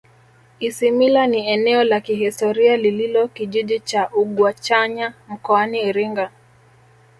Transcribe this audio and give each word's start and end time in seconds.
isimila 0.59 1.27
ni 1.27 1.47
eneo 1.47 1.83
la 1.83 2.01
kihistoria 2.01 2.77
lililo 2.77 3.27
kijiji 3.27 3.79
cha 3.79 4.09
ugwachanya 4.09 5.13
mkoani 5.29 5.81
iringa 5.81 6.31